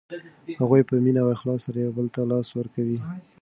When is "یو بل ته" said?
1.85-2.21